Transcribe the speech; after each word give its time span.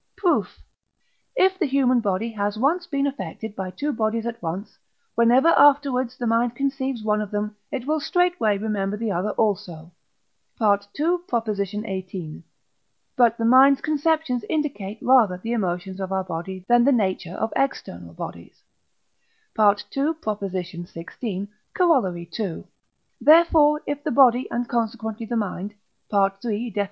Proof. 0.15 0.63
If 1.35 1.59
the 1.59 1.67
human 1.67 1.99
body 1.99 2.31
has 2.31 2.57
once 2.57 2.87
been 2.87 3.05
affected 3.05 3.55
by 3.55 3.69
two 3.69 3.93
bodies 3.93 4.25
at 4.25 4.41
once, 4.41 4.79
whenever 5.13 5.49
afterwards 5.49 6.17
the 6.17 6.25
mind 6.25 6.55
conceives 6.55 7.03
one 7.03 7.21
of 7.21 7.29
them, 7.29 7.55
it 7.71 7.85
will 7.85 7.99
straightway 7.99 8.57
remember 8.57 8.97
the 8.97 9.11
other 9.11 9.29
also 9.33 9.91
(II. 10.59 10.85
xviii.). 10.97 12.43
But 13.15 13.37
the 13.37 13.45
mind's 13.45 13.81
conceptions 13.81 14.43
indicate 14.49 14.97
rather 15.03 15.37
the 15.37 15.51
emotions 15.51 15.99
of 15.99 16.11
our 16.11 16.23
body 16.23 16.65
than 16.67 16.83
the 16.83 16.91
nature 16.91 17.35
of 17.35 17.53
external 17.55 18.15
bodies 18.15 18.63
(II. 19.59 19.65
xvi. 20.15 21.47
Coroll. 21.75 22.17
ii.); 22.39 22.63
therefore, 23.21 23.81
if 23.85 24.03
the 24.03 24.09
body, 24.11 24.49
and 24.49 24.67
consequently 24.67 25.27
the 25.27 25.35
mind 25.37 25.75
(III. 26.11 26.71
Def. 26.71 26.77